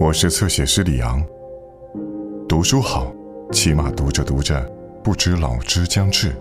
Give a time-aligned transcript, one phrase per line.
[0.00, 1.20] 我是侧写师李昂。
[2.48, 3.12] 读书好，
[3.50, 4.64] 起码读着读着，
[5.02, 6.32] 不知老之将至。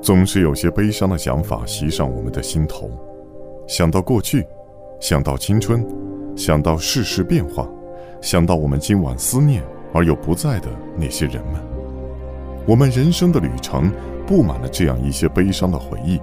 [0.00, 2.88] 总是有些悲伤的想法袭上我们的心头，
[3.66, 4.46] 想到过去，
[5.00, 5.84] 想到青春，
[6.36, 7.68] 想到世事变化，
[8.20, 11.60] 想到我们今晚思念而又不在的那些人们。
[12.68, 13.92] 我们人生的旅程
[14.28, 16.20] 布满了这样一些悲伤的回忆。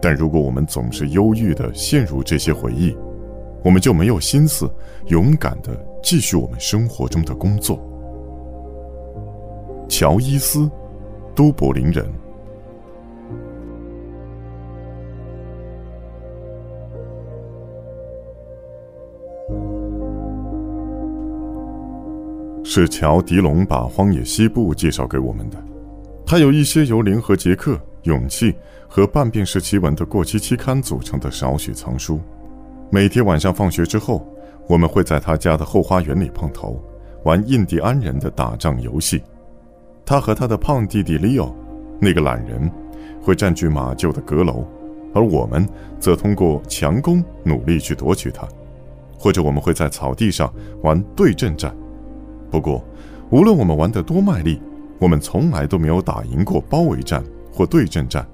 [0.00, 2.96] 但如果我们总是忧郁地陷入这些回忆，
[3.64, 4.70] 我们就没有心思
[5.06, 7.80] 勇敢地继续我们生活中的工作。
[9.88, 10.70] 乔伊斯，
[11.34, 12.06] 都柏林人，
[22.62, 25.56] 是乔迪龙把《荒野西部》介绍给我们的。
[26.26, 28.52] 他有一些由联合杰克、勇气。
[28.90, 32.18] 和半便士奇闻的过期期刊组成的少许藏书，
[32.90, 34.26] 每天晚上放学之后，
[34.66, 36.82] 我们会在他家的后花园里碰头，
[37.22, 39.22] 玩印第安人的打仗游戏。
[40.06, 41.52] 他和他的胖弟弟 Leo，
[42.00, 42.72] 那个懒人，
[43.20, 44.66] 会占据马厩的阁楼，
[45.14, 45.68] 而我们
[46.00, 48.48] 则通过强攻努力去夺取它。
[49.18, 50.50] 或者我们会在草地上
[50.82, 51.76] 玩对阵战。
[52.50, 52.82] 不过，
[53.28, 54.62] 无论我们玩得多卖力，
[54.98, 57.22] 我们从来都没有打赢过包围战
[57.58, 58.24] 或对阵战。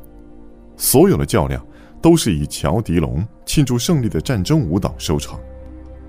[0.77, 1.65] 所有的较量
[2.03, 5.41] 都是以乔迪龙庆祝胜利的战争舞蹈收场。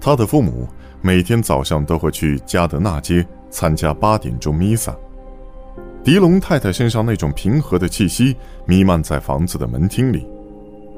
[0.02, 0.68] 他的父母
[1.02, 4.94] 每天早上都会去加德纳街参加八点钟弥撒。
[6.04, 8.36] 迪龙太太身上那种平和的气息
[8.66, 10.28] 弥漫在房子的门厅里，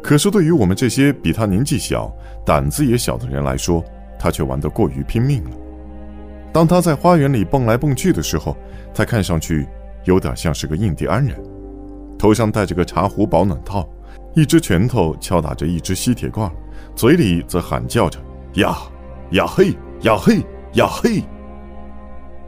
[0.01, 2.11] 可是对于我们这些比他年纪小、
[2.43, 3.83] 胆子也小的人来说，
[4.17, 5.51] 他却玩得过于拼命了。
[6.51, 8.57] 当他在花园里蹦来蹦去的时候，
[8.93, 9.67] 他看上去
[10.05, 11.37] 有点像是个印第安人。
[12.17, 13.87] 头上戴着个茶壶保暖套，
[14.35, 16.51] 一只拳头敲打着一只吸铁罐，
[16.95, 18.19] 嘴里则喊叫着
[18.55, 18.75] “呀
[19.31, 19.71] 呀嘿
[20.01, 20.37] 呀嘿
[20.73, 21.23] 呀嘿”。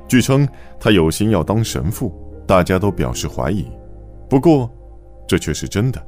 [0.08, 0.48] 据称
[0.80, 2.12] 他有心要当神父，
[2.48, 3.68] 大家都表示怀疑。
[4.28, 4.70] 不过，
[5.28, 6.04] 这却是真的。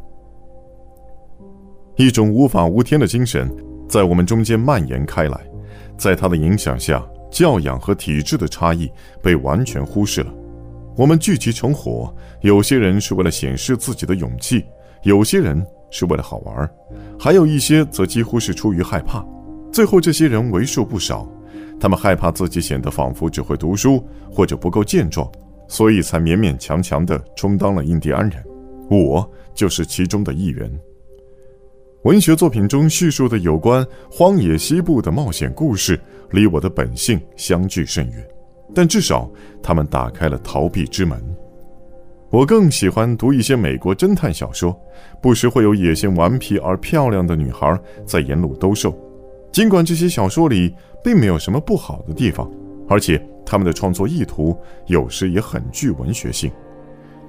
[1.97, 3.53] 一种无法无天的精神
[3.88, 5.40] 在我们中间蔓延开来，
[5.97, 8.91] 在他的影响下，教养和体制的差异
[9.22, 10.34] 被完全忽视了。
[10.97, 14.66] 我们聚集成伙，有些人是为了显示自己的勇气，
[15.03, 16.69] 有些人是为了好玩，
[17.18, 19.25] 还有一些则几乎是出于害怕。
[19.72, 21.25] 最后，这些人为数不少，
[21.79, 25.31] 他们害怕自己显得仿佛只会读书或者不够健壮，
[25.66, 28.44] 所以才勉勉强强地充当了印第安人。
[28.90, 30.69] 我就是其中的一员。
[32.03, 35.97] 文学作品中叙述的有关荒野西部的冒险故事，
[36.31, 38.28] 离我的本性相距甚远。
[38.74, 39.30] 但至少，
[39.62, 41.20] 他们打开了逃避之门。
[42.30, 44.74] 我更喜欢读一些美国侦探小说，
[45.22, 48.98] 不时会有野性顽皮而漂亮的女孩在沿路兜售。
[49.52, 50.74] 尽管这些小说里
[51.04, 52.50] 并没有什么不好的地方，
[52.88, 56.50] 而且他们的创作意图有时也很具文学性，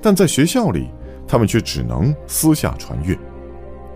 [0.00, 0.88] 但在学校里，
[1.26, 3.18] 他们却只能私下传阅。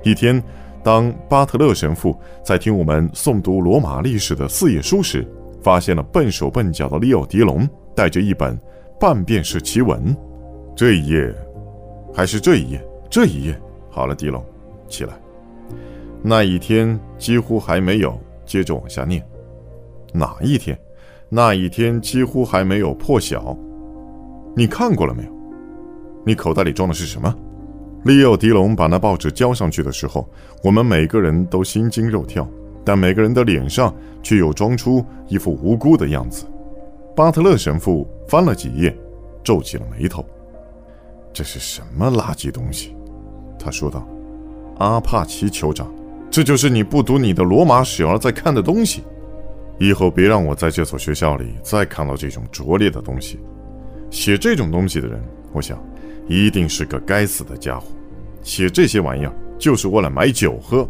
[0.02, 0.42] 一天，
[0.82, 5.24] 当巴特勒神父在听我们诵读罗马历史的四页书时，
[5.66, 8.56] 发现了笨手笨脚的利奥迪龙带着一本
[9.00, 10.16] 半便士奇文，
[10.76, 11.34] 这一页，
[12.14, 12.88] 还是这一页？
[13.10, 13.60] 这一页。
[13.90, 14.40] 好了，迪龙，
[14.86, 15.14] 起来。
[16.22, 19.20] 那一天几乎还没有，接着往下念。
[20.12, 20.78] 哪一天？
[21.28, 23.58] 那一天几乎还没有破晓。
[24.54, 25.30] 你看过了没有？
[26.24, 27.34] 你口袋里装的是什么？
[28.04, 30.28] 利奥迪龙把那报纸交上去的时候，
[30.62, 32.48] 我们每个人都心惊肉跳。
[32.86, 33.92] 但每个人的脸上
[34.22, 36.46] 却又装出一副无辜的样子。
[37.16, 38.96] 巴特勒神父翻了几页，
[39.42, 40.24] 皱起了眉头。
[41.32, 42.94] 这是什么垃圾东西？
[43.58, 44.06] 他说道。
[44.78, 45.92] 阿帕奇酋长，
[46.30, 49.02] 这就是你不读你的罗马史而在看的东西。
[49.78, 53.40] 以后别让我在这所学校里再看到这种拙劣的东西。
[54.10, 55.20] 写这种东西的人，
[55.52, 55.82] 我想，
[56.28, 57.86] 一定是个该死的家伙。
[58.42, 60.88] 写这些玩意儿就是为了买酒喝。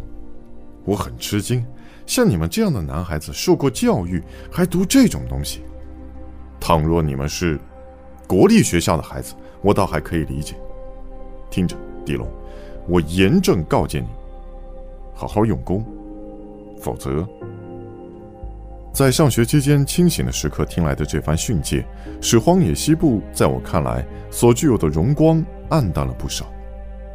[0.85, 1.65] 我很吃惊。
[2.07, 5.61] 像你们这样的男孩子，受过教育还读这种东西。
[6.59, 7.59] 倘若你们是
[8.25, 10.55] 国立学校的孩子，我倒还可以理解。
[11.51, 11.75] 听着，
[12.05, 12.27] 迪龙，
[12.87, 14.07] 我严正告诫你，
[15.13, 15.85] 好好用功，
[16.79, 17.27] 否则……
[18.93, 21.85] 在上学期间清醒的时刻听来的这番训诫，
[22.19, 26.47] 使荒野西部在我看来所具有的荣光暗淡了不少。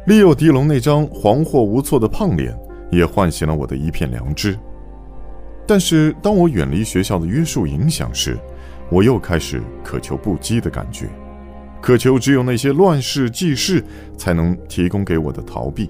[0.05, 2.57] 利诱迪龙那张惶惑无措的胖脸，
[2.91, 4.57] 也唤醒了我的一片良知。
[5.65, 8.37] 但是，当我远离学校的约束影响时，
[8.89, 11.07] 我又开始渴求不羁的感觉，
[11.81, 13.83] 渴求只有那些乱世纪事
[14.17, 15.89] 才能提供给我的逃避。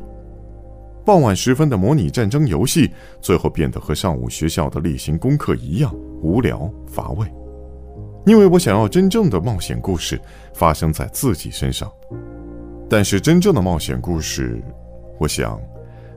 [1.06, 7.28] 傍晚时分的模拟战争游戏，最后变得和上午学校的例行功课一样无聊乏味。
[8.25, 10.18] 因为我想要真正的冒险故事
[10.54, 11.92] 发生在自己身上，
[12.90, 14.64] 但是真正的冒险故事，
[15.20, 15.60] 我想，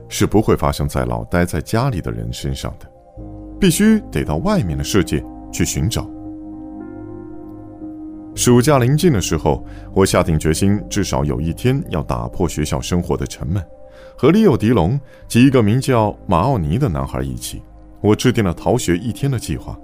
[0.07, 2.89] 是不会发生在老待在家里的人身上的，
[3.59, 6.09] 必须得到外面的世界去寻找。
[8.35, 13.63] 暑假临近的时候，我下定决心，至少有一天要打破学校生活的沉闷，
[14.15, 17.63] 和利奥·迪龙及一个名叫马奥尼的男孩一起，
[17.99, 19.75] 我制定了逃学一天的计划。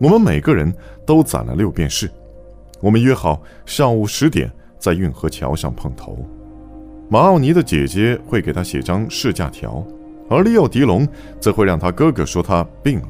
[0.00, 0.74] 我们每个人
[1.06, 2.10] 都攒了六便士，
[2.80, 6.18] 我们约好上午十点在运河桥上碰头。
[7.08, 9.86] 马奥尼的姐姐会给他写张试驾条，
[10.28, 11.06] 而利奥·迪龙
[11.40, 13.08] 则会让他哥哥说他病了。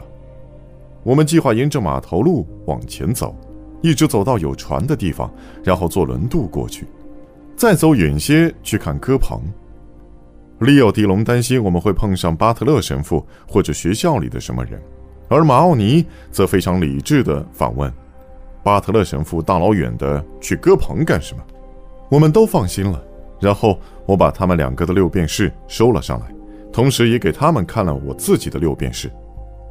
[1.03, 3.37] 我们计划沿着码头路往前走。
[3.81, 5.33] 一直走到有船的地方，
[5.63, 6.85] 然后坐轮渡过去，
[7.55, 9.41] 再走远些去看鸽棚。
[10.59, 14.83] 利奥·迪龙担心我们会碰上巴特勒神父或者学校里的什么人，
[15.29, 17.89] 而马奥尼则非常理智地反问
[18.65, 21.43] ：“巴特勒神父大老远的去鸽棚干什么？”
[22.11, 23.01] 我们都放心了。
[23.39, 26.27] 然后我把他们两个的六便士收了上来，
[26.79, 29.11] 同时也给他们看了我自己的六便士。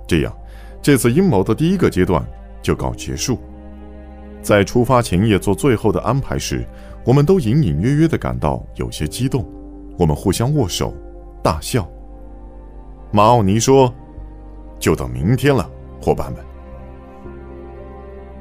[0.05, 0.37] 这样，
[0.81, 2.21] 这次阴谋的第一个阶段
[2.61, 3.39] 就告结束。
[4.41, 6.65] 在出发前夜做最后的安排时，
[7.05, 9.49] 我们都隐隐约约地感到有些激动。
[9.97, 10.93] 我们互相握手，
[11.41, 11.89] 大笑。
[13.13, 13.93] 马奥尼说
[14.77, 15.65] ：“就等明天了，
[16.01, 16.43] 伙伴们。”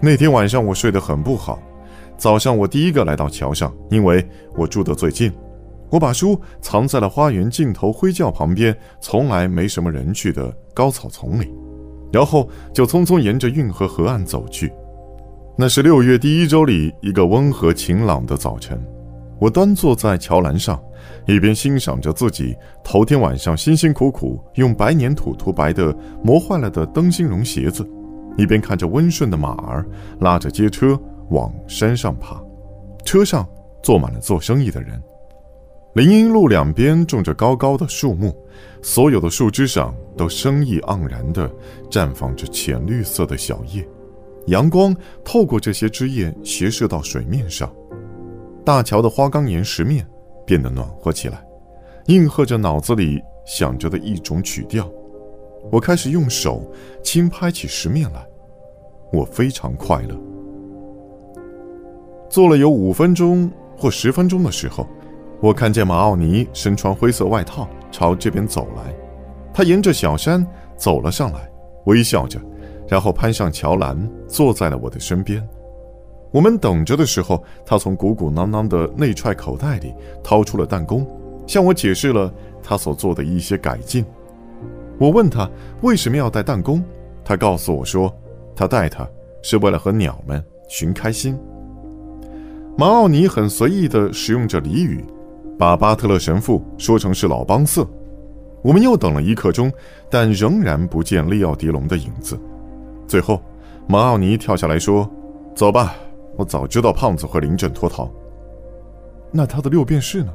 [0.02, 1.62] 那天晚上我睡得很不好。
[2.16, 5.32] 早上我第一个来到桥上，因为我住得最近。
[5.90, 11.52] 我把书藏在了花园尽头灰窖旁边从来没什么人去的高草丛里，
[12.12, 14.72] 然后就匆匆沿着运河河岸走去。
[15.56, 18.78] 那是六月第一周里一个温和晴朗的早晨，
[19.38, 20.78] 我端坐在桥栏上，
[21.26, 22.54] 一边欣赏着自己
[22.84, 27.88] 头天晚上辛辛苦苦用白粘土涂白的磨坏了的灯芯绒鞋子，
[28.36, 29.86] 一边看着温顺的马儿
[30.20, 30.98] 拉着街车
[31.30, 32.38] 往山上爬，
[33.04, 33.48] 车上
[33.82, 35.00] 坐满了做生意的人。
[35.96, 38.36] 林荫路两边种着高高的树木，
[38.82, 41.50] 所有的树枝上都生意盎然地
[41.90, 43.82] 绽放着浅绿色的小叶。
[44.48, 44.94] 阳光
[45.24, 47.74] 透过这些枝叶斜射到水面上，
[48.62, 50.06] 大桥的花岗岩石面
[50.44, 51.42] 变得暖和起来，
[52.08, 54.86] 应和着脑子里想着的一种曲调。
[55.72, 56.70] 我开始用手
[57.02, 58.22] 轻拍起石面来，
[59.14, 60.14] 我非常快乐。
[62.28, 64.86] 做了有五分钟或十分钟的时候，
[65.40, 68.94] 我看见马奥尼身穿灰色外套朝这边走来，
[69.52, 70.44] 他沿着小山
[70.76, 71.50] 走了上来，
[71.84, 72.40] 微笑着。
[72.88, 75.44] 然后攀上桥栏，坐在了我的身边。
[76.30, 79.92] 我们等着的时候，他从鼓鼓囊囊的内揣口袋里
[80.22, 81.04] 掏出了弹弓，
[81.48, 84.04] 向我解释了他所做的一些改进。
[84.98, 85.50] 我问他
[85.82, 86.80] 为什么要带弹弓，
[87.24, 88.14] 他告诉我说，
[88.54, 89.04] 他带它
[89.42, 91.36] 是为了和鸟们寻开心。
[92.78, 95.04] 马奥尼很随意地使用着俚语，
[95.58, 97.86] 把巴特勒神父说成是老帮色。
[98.62, 99.72] 我们又等了一刻钟，
[100.10, 102.38] 但仍然不见利奥迪龙的影子。
[103.06, 103.40] 最后，
[103.86, 105.08] 马奥尼跳下来说
[105.54, 105.94] ：“走吧，
[106.36, 108.10] 我早知道胖子会临阵脱逃。”
[109.30, 110.32] 那他的六便士呢？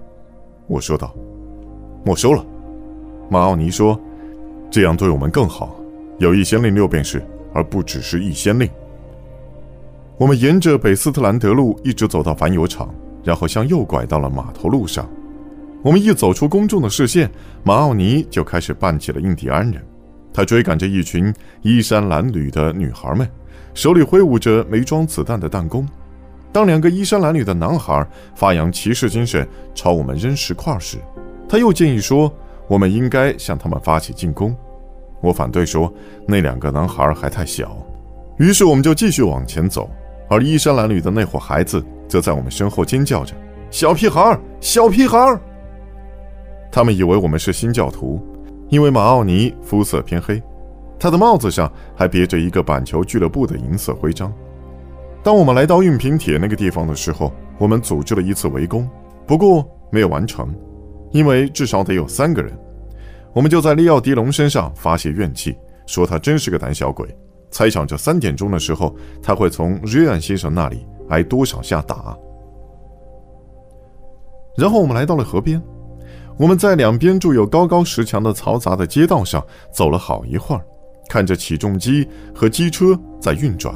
[0.67, 1.13] 我说道。
[2.05, 2.45] “没收了。”
[3.29, 3.99] 马奥尼说
[4.71, 5.75] ，“这样对我们更好，
[6.17, 7.21] 有一先令六便士，
[7.53, 8.69] 而不只是一先令。”
[10.17, 12.93] 我们沿着北斯特兰德路一直走到凡油厂，
[13.23, 15.09] 然后向右拐到了码头路上。
[15.83, 17.29] 我们一走出公众的视线，
[17.63, 19.83] 马奥尼就开始扮起了印第安人。
[20.31, 23.27] 他追赶着一群衣衫褴褛的女孩们，
[23.73, 25.87] 手里挥舞着没装子弹的弹弓。
[26.51, 30.97] 当两个衣衫褴褛的男孩发扬骑士精神朝我们扔石块时，
[31.49, 32.31] 他又建议说
[32.69, 34.55] ：“我们应该向他们发起进攻。”
[35.21, 35.91] 我反对说
[36.27, 37.75] ：“那两个男孩还太小。”
[38.37, 39.89] 于是我们就继续往前走，
[40.29, 43.33] 而衣衫褴褛的那伙孩子则在我们身后尖叫着
[43.71, 45.17] ：“小屁孩，小屁孩！”
[46.71, 48.25] 他们以为我们是新教徒。
[48.69, 50.41] 因为马奥尼肤色偏黑，
[50.97, 54.33] 他的帽子上还别着一个板球俱乐部的银色徽章。
[55.21, 58.89] 当我们来到运平铁那个地方的时候，我们组织了一次围攻，
[59.27, 60.55] 不过没有完成，
[61.11, 62.57] 因为至少得有三个人。
[63.33, 65.53] 我们就在利奥迪龙身上发泄怨气，
[65.85, 67.05] 说他真是个胆小鬼，
[67.49, 72.17] 猜想着三点钟的时候他会从瑞安先生那里挨多少下打。
[74.55, 75.61] 然后我们来到了河边。
[76.41, 80.65] 我们在两边筑有高高石墙的嘈杂的街道上走了好一会儿，
[81.07, 83.71] 看着起重机和机车在运转。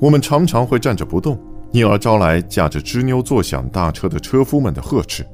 [0.00, 1.36] 我们常常会站着不动，
[1.72, 5.26] 因而招来驾着吱扭作响大车的车夫们的呵斥。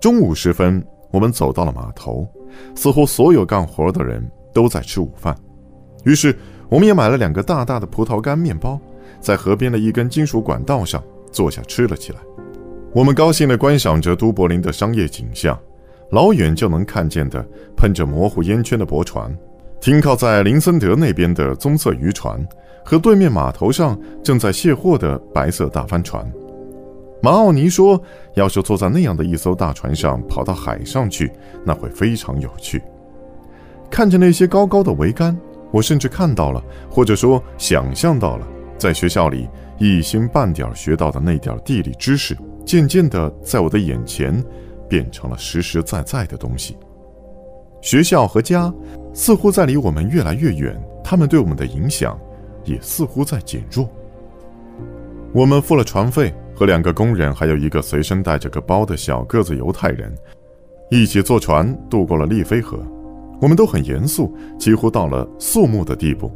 [0.00, 2.26] 中午时分，我们走到了码头，
[2.74, 5.38] 似乎所有干活的人都在吃午饭。
[6.02, 6.36] 于是，
[6.68, 8.76] 我们也买了两个大大的葡萄干面包，
[9.20, 12.18] 在河边的一根金属管道上坐下吃了起来。
[12.94, 15.58] 我们高兴地观赏着都柏林的商业景象，
[16.10, 17.44] 老远就能看见的
[17.76, 19.30] 喷着模糊烟圈的驳船，
[19.78, 22.44] 停靠在林森德那边的棕色渔船，
[22.82, 26.26] 和对面码头上正在卸货的白色大帆船。
[27.20, 28.00] 马奥尼说
[28.34, 31.30] ：“要是坐在那样的一艘大船上跑到海上去，
[31.66, 32.82] 那会非常有趣。
[33.90, 35.38] 看着那些高高的桅杆，
[35.70, 38.46] 我甚至看到了，或者说想象到了，
[38.78, 42.36] 在学校里一星半点学到的那点地理知识，
[42.68, 44.44] 渐渐地在我的眼前
[44.86, 46.76] 变成了实实在在的东西。
[47.80, 48.70] 学校和家
[49.14, 52.20] 似乎在离我们越来越远，他们对我们的影响
[52.66, 53.88] 也似乎在减弱。
[55.32, 60.12] 我们付了船费。”和两个工人，还有一个随身带着个包的小个子犹太人，
[60.90, 62.84] 一起坐船渡过了利菲河。
[63.40, 66.32] 我们都很严肃，几乎到了肃穆的地步。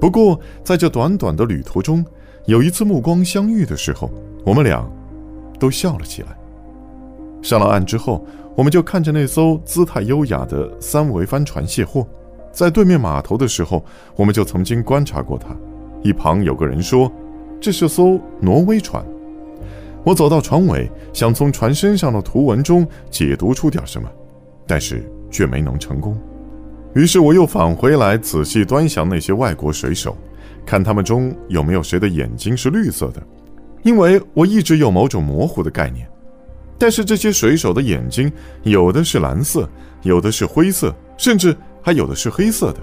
[0.00, 2.06] 不过，在这短短的旅途中，
[2.46, 4.08] 有一次目光相遇的时候，
[4.44, 4.88] 我们俩
[5.58, 6.28] 都笑了起来。
[7.42, 8.24] 上了岸之后，
[8.56, 12.06] 我们就看着那艘姿态优雅的三桅帆船卸货。
[12.52, 13.84] 在对面码头的时候，
[14.16, 15.54] 我们就曾经观察过它。
[16.02, 17.10] 一旁有个人说
[17.60, 19.04] ：“这是艘挪威船。”
[20.04, 24.08] 我走到船尾，想从船身上的图文中解读出点什么，
[24.66, 26.16] 但是却没能成功。
[26.94, 30.16] 于是我又返回来，仔细端详那些外国水手，
[30.64, 33.22] 看他们中有没有谁的眼睛是绿色的，
[33.84, 36.04] 因为我一直有某种模糊的概念。
[36.76, 38.30] 但是这些水手的眼睛，
[38.64, 39.68] 有的是蓝色，
[40.02, 42.80] 有的是灰色，甚至还有的是黑色的。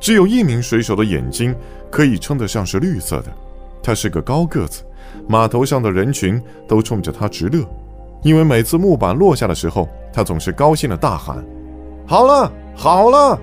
[0.00, 1.54] 只有一名水手的眼睛
[1.90, 3.30] 可以称得上是绿色的，
[3.82, 4.82] 他是个高个子。
[5.28, 7.62] 码头上的人群都冲着他直乐，
[8.22, 11.44] 因为每次木板落下的时候，他总是高兴的大喊
[12.06, 13.38] ：“好了，好了！”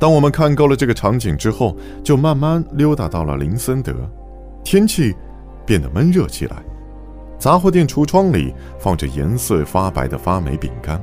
[0.00, 3.94] 当我们看够了这个场景之后，就慢慢溜达到了林森德。
[4.64, 5.14] 天气
[5.66, 6.56] 变得闷热起来，
[7.38, 11.02] 杂货店橱窗里放着颜色发白的发霉饼干。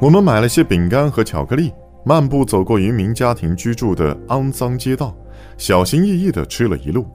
[0.00, 1.72] 我们买了些饼干和巧克力，
[2.04, 5.16] 漫步走过渔民家庭居住的肮脏街道，
[5.56, 7.06] 小心翼翼地吃了一路。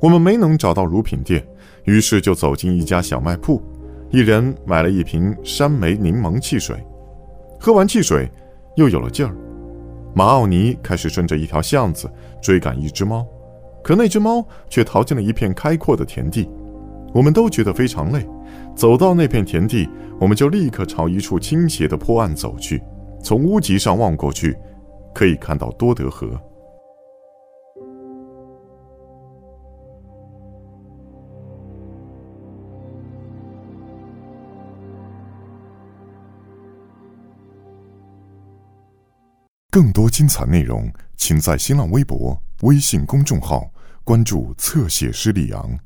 [0.00, 1.46] 我们没能找到乳品店，
[1.84, 3.62] 于是就走进一家小卖铺，
[4.10, 6.76] 一人买了一瓶山莓柠檬汽水。
[7.58, 8.30] 喝完汽水，
[8.76, 9.34] 又有了劲儿。
[10.14, 12.10] 马奥尼开始顺着一条巷子
[12.42, 13.26] 追赶一只猫，
[13.84, 16.48] 可那只猫却逃进了一片开阔的田地。
[17.12, 18.26] 我们都觉得非常累，
[18.74, 19.86] 走到那片田地，
[20.18, 22.82] 我们就立刻朝一处倾斜的坡岸走去。
[23.22, 24.56] 从屋脊上望过去，
[25.14, 26.28] 可以看到多德河。
[39.70, 43.68] 更多精彩内容，请在新浪微博、微信公众号
[44.04, 45.78] 关注“侧写师李昂”。